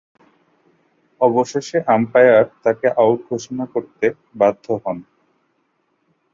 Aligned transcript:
অবশেষে 1.21 1.77
আম্পায়ার 1.95 2.45
তাকে 2.63 2.87
আউট 2.97 3.19
ঘোষণা 3.29 3.65
করতে 3.73 4.05
বাধ্য 4.35 4.65
হন। 4.83 4.97